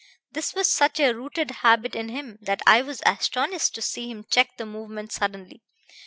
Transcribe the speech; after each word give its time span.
This 0.31 0.55
was 0.55 0.67
such 0.67 0.99
a 0.99 1.13
rooted 1.13 1.51
habit 1.61 1.93
in 1.93 2.09
him 2.09 2.39
that 2.41 2.63
I 2.65 2.81
was 2.81 3.03
astonished 3.05 3.75
to 3.75 3.83
see 3.83 4.09
him 4.09 4.25
check 4.31 4.57
the 4.57 4.65
movement 4.65 5.11
suddenly. 5.11 5.61